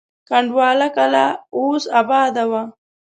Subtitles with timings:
[0.29, 2.63] کنډواله کلا اوس اباده وه.